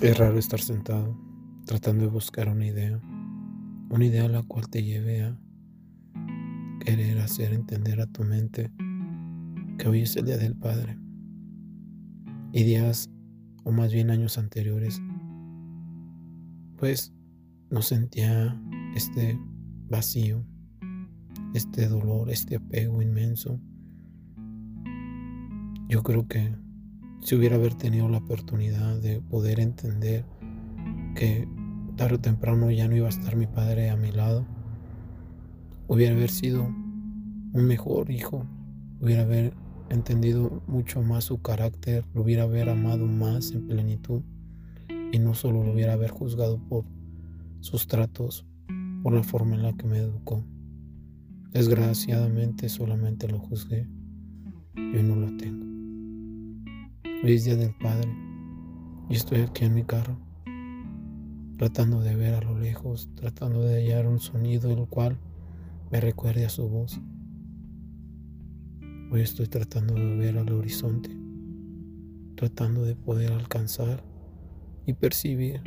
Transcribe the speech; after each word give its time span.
Es 0.00 0.16
raro 0.16 0.38
estar 0.38 0.60
sentado 0.60 1.18
tratando 1.66 2.04
de 2.04 2.10
buscar 2.10 2.48
una 2.48 2.64
idea, 2.64 3.00
una 3.90 4.04
idea 4.04 4.26
a 4.26 4.28
la 4.28 4.44
cual 4.44 4.68
te 4.70 4.84
lleve 4.84 5.22
a 5.22 5.36
querer 6.84 7.18
hacer 7.18 7.52
entender 7.52 8.00
a 8.00 8.06
tu 8.06 8.22
mente 8.22 8.70
que 9.76 9.88
hoy 9.88 10.02
es 10.02 10.16
el 10.16 10.26
Día 10.26 10.38
del 10.38 10.54
Padre. 10.54 10.96
Y 12.52 12.62
días, 12.62 13.10
o 13.64 13.72
más 13.72 13.92
bien 13.92 14.12
años 14.12 14.38
anteriores, 14.38 15.02
pues 16.76 17.12
no 17.68 17.82
sentía 17.82 18.56
este 18.94 19.36
vacío, 19.88 20.46
este 21.54 21.88
dolor, 21.88 22.30
este 22.30 22.54
apego 22.54 23.02
inmenso. 23.02 23.60
Yo 25.88 26.04
creo 26.04 26.28
que 26.28 26.54
si 27.20 27.34
hubiera 27.34 27.56
haber 27.56 27.74
tenido 27.74 28.08
la 28.08 28.18
oportunidad 28.18 29.00
de 29.00 29.20
poder 29.20 29.60
entender 29.60 30.24
que 31.14 31.48
tarde 31.96 32.16
o 32.16 32.20
temprano 32.20 32.70
ya 32.70 32.88
no 32.88 32.96
iba 32.96 33.06
a 33.06 33.10
estar 33.10 33.36
mi 33.36 33.46
padre 33.46 33.90
a 33.90 33.96
mi 33.96 34.12
lado, 34.12 34.46
hubiera 35.88 36.14
haber 36.14 36.30
sido 36.30 36.64
un 36.64 37.64
mejor 37.66 38.10
hijo, 38.10 38.46
hubiera 39.00 39.22
haber 39.22 39.54
entendido 39.90 40.62
mucho 40.66 41.02
más 41.02 41.24
su 41.24 41.40
carácter, 41.42 42.04
lo 42.14 42.22
hubiera 42.22 42.44
haber 42.44 42.68
amado 42.68 43.06
más 43.06 43.50
en 43.52 43.66
plenitud 43.66 44.22
y 45.12 45.18
no 45.18 45.34
solo 45.34 45.64
lo 45.64 45.72
hubiera 45.72 45.94
haber 45.94 46.10
juzgado 46.10 46.58
por 46.68 46.84
sus 47.60 47.86
tratos, 47.86 48.46
por 49.02 49.12
la 49.12 49.22
forma 49.22 49.56
en 49.56 49.62
la 49.62 49.72
que 49.72 49.86
me 49.86 49.98
educó. 49.98 50.44
Desgraciadamente 51.50 52.68
solamente 52.68 53.26
lo 53.26 53.38
juzgué 53.38 53.88
y 54.76 55.02
no 55.02 55.16
lo 55.16 55.36
tengo. 55.36 55.67
Hoy 57.20 57.36
Día 57.40 57.56
del 57.56 57.74
Padre 57.74 58.08
y 59.10 59.14
estoy 59.16 59.40
aquí 59.40 59.64
en 59.64 59.74
mi 59.74 59.82
carro, 59.82 60.16
tratando 61.56 62.00
de 62.00 62.14
ver 62.14 62.34
a 62.34 62.40
lo 62.40 62.56
lejos, 62.56 63.10
tratando 63.16 63.60
de 63.62 63.74
hallar 63.74 64.06
un 64.06 64.20
sonido 64.20 64.70
el 64.70 64.86
cual 64.86 65.18
me 65.90 66.00
recuerde 66.00 66.46
a 66.46 66.48
su 66.48 66.68
voz. 66.68 67.00
Hoy 69.10 69.22
estoy 69.22 69.48
tratando 69.48 69.94
de 69.94 70.16
ver 70.16 70.38
al 70.38 70.52
horizonte, 70.52 71.10
tratando 72.36 72.84
de 72.84 72.94
poder 72.94 73.32
alcanzar 73.32 74.04
y 74.86 74.92
percibir 74.92 75.60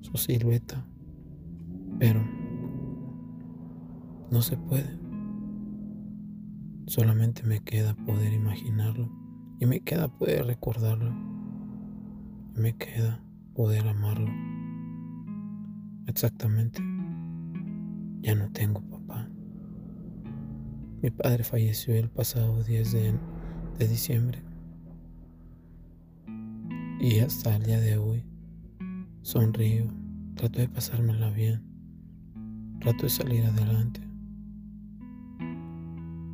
su 0.00 0.16
silueta, 0.16 0.84
pero 2.00 2.20
no 4.28 4.42
se 4.42 4.56
puede. 4.56 4.98
Solamente 6.88 7.44
me 7.44 7.60
queda 7.60 7.94
poder 7.94 8.32
imaginarlo 8.32 9.19
y 9.60 9.66
me 9.66 9.80
queda 9.80 10.08
poder 10.08 10.46
recordarlo. 10.46 11.12
Y 12.56 12.60
me 12.60 12.76
queda 12.76 13.22
poder 13.54 13.86
amarlo. 13.86 14.32
Exactamente. 16.06 16.82
Ya 18.22 18.34
no 18.34 18.50
tengo 18.52 18.80
papá. 18.80 19.28
Mi 21.02 21.10
padre 21.10 21.44
falleció 21.44 21.94
el 21.94 22.08
pasado 22.08 22.64
10 22.64 22.92
de, 22.92 23.14
de 23.78 23.88
diciembre. 23.88 24.42
Y 26.98 27.20
hasta 27.20 27.54
el 27.56 27.62
día 27.62 27.80
de 27.80 27.98
hoy 27.98 28.24
sonrío, 29.22 29.86
trato 30.34 30.58
de 30.58 30.68
pasármela 30.68 31.30
bien, 31.30 31.62
trato 32.80 33.04
de 33.04 33.10
salir 33.10 33.44
adelante. 33.44 34.00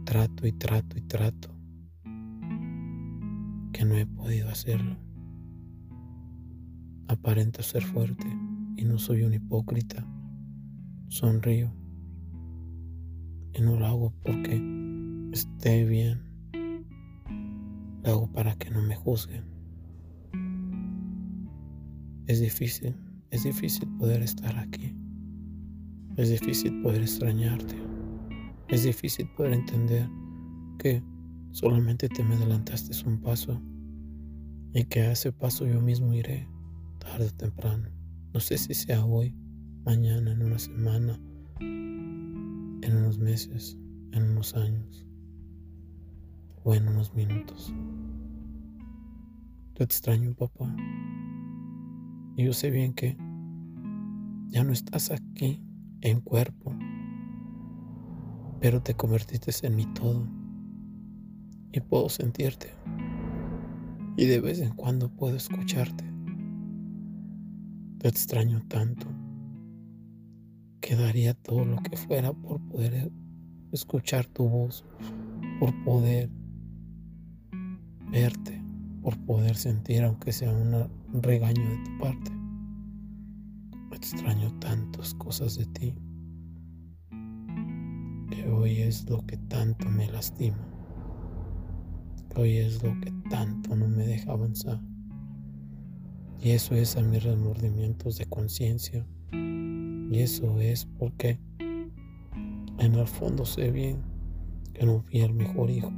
Trato 0.05 0.47
y 0.47 0.53
trato 0.53 0.97
y 0.97 1.03
trato 1.03 1.56
que 3.77 3.85
no 3.85 3.95
he 3.95 4.07
podido 4.07 4.49
hacerlo. 4.49 4.97
Aparento 7.09 7.63
ser 7.63 7.83
fuerte 7.83 8.27
y 8.79 8.85
no 8.87 8.99
soy 8.99 9.23
un 9.23 9.35
hipócrita. 9.35 10.03
Sonrío 11.09 11.71
y 13.53 13.61
no 13.61 13.79
lo 13.79 13.87
hago 13.87 14.15
porque 14.25 14.63
esté 15.31 15.85
bien. 15.85 16.23
Lo 18.03 18.13
hago 18.13 18.33
para 18.33 18.57
que 18.57 18.71
no 18.71 18.81
me 18.81 18.97
juzguen. 18.97 19.45
Es 22.27 22.41
difícil, 22.41 22.97
es 23.31 23.45
difícil 23.45 23.87
poder 23.99 24.23
estar 24.23 24.57
aquí. 24.59 24.97
Es 26.17 26.31
difícil 26.31 26.81
poder 26.81 27.03
extrañarte. 27.03 27.77
Es 28.69 28.85
difícil 28.85 29.29
poder 29.37 29.53
entender 29.53 30.09
que 30.79 31.03
Solamente 31.57 32.11
te 32.11 32.23
me 32.23 32.35
adelantaste 32.35 32.93
un 33.09 33.19
paso 33.19 33.63
y 34.75 34.85
que 34.85 35.01
a 35.01 35.13
ese 35.13 35.33
paso 35.33 35.67
yo 35.67 35.81
mismo 35.81 36.13
iré 36.13 36.47
tarde 36.99 37.29
o 37.29 37.35
temprano. 37.35 37.89
No 38.35 38.41
sé 38.41 38.59
si 38.59 38.75
sea 38.75 39.03
hoy, 39.07 39.35
mañana, 39.83 40.33
en 40.33 40.43
una 40.43 40.59
semana, 40.59 41.19
en 41.61 42.83
unos 42.85 43.19
meses, 43.19 43.79
en 44.13 44.33
unos 44.33 44.55
años 44.55 45.07
o 46.63 46.75
en 46.75 46.89
unos 46.89 47.15
minutos. 47.15 47.73
Te 49.73 49.85
extraño, 49.85 50.35
papá. 50.35 50.77
Y 52.37 52.45
yo 52.45 52.53
sé 52.53 52.71
bien 52.71 52.93
que 52.93 53.17
ya 54.49 54.63
no 54.63 54.75
estás 54.75 55.11
aquí 55.11 55.65
en 56.03 56.21
cuerpo, 56.21 56.77
pero 58.61 58.83
te 58.83 58.93
convertiste 58.93 59.67
en 59.67 59.75
mi 59.75 59.87
todo 59.95 60.29
y 61.73 61.81
puedo 61.81 62.09
sentirte. 62.09 62.73
Y 64.17 64.27
de 64.27 64.41
vez 64.41 64.61
en 64.61 64.75
cuando 64.75 65.11
puedo 65.11 65.37
escucharte. 65.37 66.05
Te 67.99 68.09
extraño 68.09 68.63
tanto 68.69 69.07
que 70.81 70.95
daría 70.95 71.35
todo 71.35 71.65
lo 71.65 71.79
que 71.79 71.97
fuera 71.97 72.33
por 72.33 72.61
poder 72.69 73.11
escuchar 73.73 74.27
tu 74.27 74.49
voz, 74.49 74.85
por 75.59 75.73
poder 75.85 76.31
verte, 78.11 78.63
por 79.03 79.19
poder 79.25 79.57
sentir 79.57 80.05
aunque 80.05 80.33
sea 80.33 80.53
un 80.53 81.23
regaño 81.23 81.63
de 81.69 81.85
tu 81.85 81.99
parte. 81.99 82.33
Extraño 83.93 84.53
tantas 84.61 85.15
cosas 85.15 85.57
de 85.57 85.67
ti 85.67 85.95
que 88.31 88.49
hoy 88.49 88.83
es 88.83 89.09
lo 89.09 89.25
que 89.27 89.37
tanto 89.37 89.89
me 89.89 90.07
lastima 90.09 90.76
hoy 92.37 92.59
es 92.59 92.83
lo 92.83 92.99
que 93.01 93.13
tanto 93.31 93.75
no 93.75 93.89
me 93.89 94.07
deja 94.07 94.33
avanzar. 94.33 94.81
Y 96.41 96.51
eso 96.51 96.75
es 96.75 96.97
a 96.97 97.03
mis 97.03 97.23
remordimientos 97.23 98.19
de 98.19 98.27
conciencia. 98.27 99.07
Y 99.33 100.19
eso 100.19 100.61
es 100.61 100.87
porque 100.99 101.41
en 102.79 102.95
el 102.95 103.07
fondo 103.07 103.45
sé 103.45 103.71
bien 103.71 104.03
que 104.75 104.85
no 104.85 105.01
fui 105.01 105.21
el 105.21 105.33
mejor 105.33 105.71
hijo. 105.71 105.93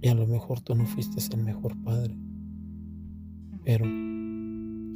Y 0.00 0.08
a 0.08 0.14
lo 0.14 0.26
mejor 0.26 0.60
tú 0.60 0.74
no 0.74 0.86
fuiste 0.86 1.20
el 1.34 1.44
mejor 1.44 1.76
padre. 1.82 2.16
Pero 3.64 3.84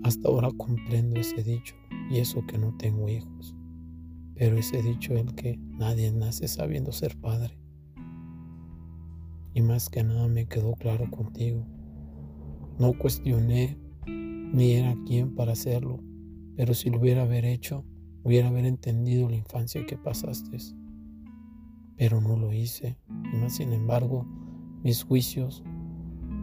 hasta 0.03 0.28
ahora 0.28 0.50
comprendo 0.56 1.20
ese 1.20 1.43
dicho 1.43 1.75
y 2.10 2.19
eso 2.19 2.44
que 2.47 2.58
no 2.58 2.75
tengo 2.78 3.08
hijos. 3.08 3.54
Pero 4.34 4.56
ese 4.56 4.82
dicho 4.82 5.14
el 5.14 5.34
que 5.34 5.56
nadie 5.56 6.10
nace 6.12 6.48
sabiendo 6.48 6.93
ser 6.93 7.16
padre. 7.16 7.56
Y 9.56 9.62
más 9.62 9.89
que 9.89 10.05
nada 10.05 10.28
me 10.28 10.44
quedó 10.44 10.75
claro 10.75 11.11
contigo. 11.11 11.67
No 12.78 12.93
cuestioné 12.93 13.78
ni 14.06 14.72
era 14.72 14.94
quien 15.06 15.34
para 15.34 15.53
hacerlo, 15.53 15.99
pero 16.56 16.75
si 16.75 16.91
lo 16.91 17.00
hubiera 17.00 17.22
haber 17.22 17.47
hecho, 17.47 17.83
hubiera 18.22 18.49
haber 18.49 18.67
entendido 18.67 19.31
la 19.31 19.37
infancia 19.37 19.87
que 19.87 19.97
pasaste. 19.97 20.59
Pero 21.97 22.21
no 22.21 22.37
lo 22.37 22.53
hice. 22.53 22.99
Y 23.33 23.37
más 23.39 23.56
sin 23.56 23.72
embargo, 23.72 24.26
mis 24.82 25.05
juicios, 25.05 25.64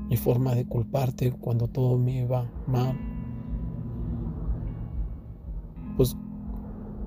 mi 0.09 0.17
forma 0.17 0.55
de 0.55 0.65
culparte 0.65 1.31
cuando 1.33 1.67
todo 1.67 1.99
me 1.99 2.23
iba 2.23 2.51
mal, 2.65 2.97
pues 5.97 6.17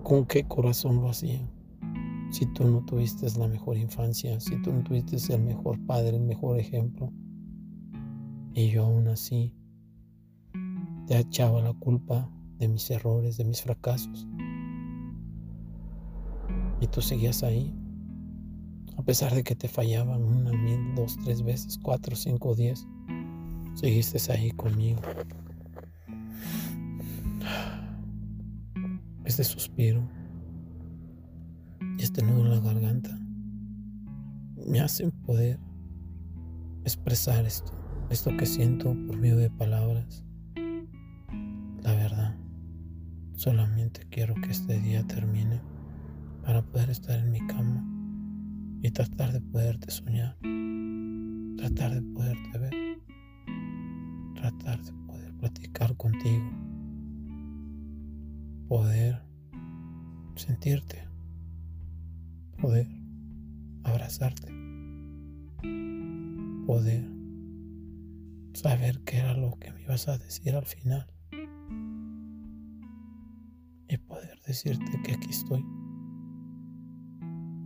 con 0.04 0.24
qué 0.24 0.44
corazón 0.44 1.00
lo 1.00 1.08
hacía 1.08 1.40
si 2.30 2.46
tú 2.46 2.64
no 2.68 2.84
tuviste 2.84 3.26
la 3.38 3.48
mejor 3.48 3.76
infancia, 3.76 4.38
si 4.40 4.60
tú 4.62 4.72
no 4.72 4.82
tuviste 4.82 5.16
el 5.32 5.42
mejor 5.42 5.78
padre, 5.86 6.16
el 6.16 6.22
mejor 6.22 6.58
ejemplo. 6.58 7.12
Y 8.54 8.70
yo 8.70 8.84
aún 8.84 9.08
así 9.08 9.54
te 11.06 11.18
echaba 11.18 11.60
la 11.62 11.72
culpa 11.74 12.30
de 12.58 12.68
mis 12.68 12.90
errores, 12.90 13.36
de 13.36 13.44
mis 13.44 13.62
fracasos. 13.62 14.26
Y 16.80 16.86
tú 16.88 17.00
seguías 17.00 17.42
ahí, 17.42 17.74
a 18.96 19.02
pesar 19.02 19.34
de 19.34 19.42
que 19.44 19.54
te 19.54 19.68
fallaban 19.68 20.22
una, 20.22 20.52
mil, 20.52 20.94
dos, 20.94 21.16
tres 21.24 21.42
veces, 21.42 21.78
cuatro, 21.82 22.16
cinco, 22.16 22.54
diez, 22.54 22.86
seguiste 23.74 24.18
ahí 24.32 24.50
conmigo. 24.52 25.00
Este 29.24 29.44
suspiro 29.44 30.02
este 32.06 32.22
nudo 32.22 32.44
en 32.44 32.50
la 32.50 32.60
garganta 32.60 33.18
me 34.64 34.78
hacen 34.78 35.10
poder 35.10 35.58
expresar 36.84 37.44
esto, 37.44 37.72
esto 38.10 38.30
que 38.36 38.46
siento 38.46 38.96
por 39.08 39.16
medio 39.16 39.36
de 39.36 39.50
palabras. 39.50 40.24
La 41.82 41.94
verdad, 41.94 42.36
solamente 43.34 44.06
quiero 44.08 44.36
que 44.36 44.52
este 44.52 44.78
día 44.78 45.04
termine 45.04 45.60
para 46.44 46.62
poder 46.62 46.90
estar 46.90 47.18
en 47.18 47.32
mi 47.32 47.44
cama 47.44 47.84
y 48.82 48.92
tratar 48.92 49.32
de 49.32 49.40
poderte 49.40 49.90
soñar, 49.90 50.36
tratar 51.56 51.92
de 51.92 52.02
poderte 52.02 52.58
ver, 52.58 53.02
tratar 54.36 54.80
de 54.80 54.92
poder 55.08 55.34
platicar 55.38 55.96
contigo, 55.96 56.48
poder 58.68 59.24
sentirte 60.36 61.05
poder 62.66 62.88
abrazarte, 63.84 64.52
poder 66.66 67.08
saber 68.54 69.00
qué 69.04 69.18
era 69.18 69.36
lo 69.36 69.56
que 69.60 69.70
me 69.70 69.82
ibas 69.82 70.08
a 70.08 70.18
decir 70.18 70.56
al 70.56 70.66
final 70.66 71.06
y 73.88 73.96
poder 73.98 74.40
decirte 74.48 75.00
que 75.04 75.12
aquí 75.12 75.30
estoy 75.30 75.64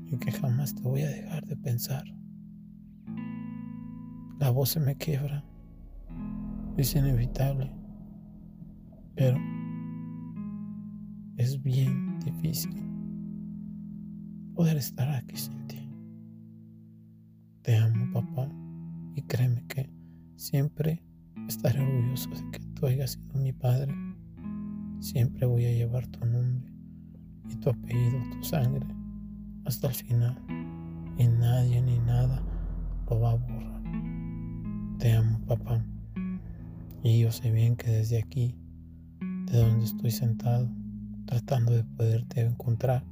y 0.05 0.19
que 0.19 0.33
jamás 0.33 0.75
te 0.75 0.83
voy 0.83 1.01
a 1.01 1.09
dejar 1.09 1.47
de 1.47 1.57
pensar. 1.57 2.05
La 4.39 4.51
voz 4.51 4.69
se 4.69 4.81
me 4.81 4.97
quiebra, 4.97 5.47
es 6.77 6.95
inevitable, 6.95 7.73
pero 9.15 9.39
es 11.39 11.63
bien 11.63 12.21
difícil 12.21 13.00
poder 14.61 14.77
estar 14.77 15.09
aquí 15.09 15.39
sin 15.39 15.67
ti. 15.69 15.89
Te 17.63 17.79
amo, 17.79 18.13
papá, 18.13 18.47
y 19.15 19.23
créeme 19.23 19.65
que 19.69 19.89
siempre 20.37 21.03
estaré 21.49 21.81
orgulloso 21.81 22.29
de 22.29 22.51
que 22.51 22.59
tú 22.75 22.85
hayas 22.85 23.13
sido 23.13 23.41
mi 23.41 23.55
padre. 23.55 23.91
Siempre 25.01 25.47
voy 25.47 25.65
a 25.65 25.73
llevar 25.73 26.07
tu 26.09 26.27
nombre 26.27 26.71
y 27.49 27.57
tu 27.57 27.71
apellido, 27.71 28.19
tu 28.33 28.45
sangre 28.45 28.87
hasta 29.65 29.89
el 29.89 29.95
final 29.95 30.37
y 31.17 31.27
nadie 31.27 31.81
ni 31.81 31.99
nada 32.01 32.43
lo 33.09 33.19
va 33.19 33.31
a 33.31 33.37
borrar. 33.37 33.83
Te 34.99 35.11
amo, 35.13 35.41
papá. 35.47 35.83
Y 37.03 37.21
yo 37.21 37.33
sé 37.33 37.51
bien 37.51 37.77
que 37.77 37.91
desde 37.91 38.19
aquí, 38.19 38.55
de 39.47 39.57
donde 39.57 39.87
estoy 39.87 40.11
sentado, 40.11 40.69
tratando 41.25 41.73
de 41.73 41.83
poderte 41.83 42.43
encontrar, 42.43 43.03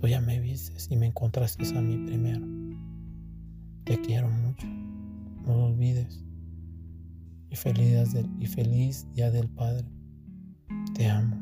tú 0.00 0.08
ya 0.08 0.20
me 0.20 0.40
vistes 0.40 0.88
y 0.90 0.96
me 0.96 1.06
encontraste 1.06 1.66
a 1.76 1.80
mí 1.80 2.06
primero. 2.06 2.46
Te 3.84 4.00
quiero 4.00 4.28
mucho, 4.28 4.66
no 5.46 5.54
lo 5.54 5.64
olvides. 5.66 6.24
Y 7.50 7.56
feliz, 7.56 8.14
y 8.38 8.46
feliz 8.46 9.06
Día 9.14 9.30
del 9.30 9.48
Padre. 9.48 9.84
Te 10.94 11.08
amo. 11.08 11.36